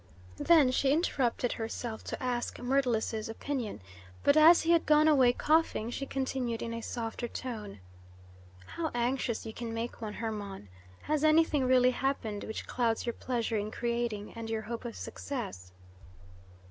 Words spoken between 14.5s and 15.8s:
hope of success?"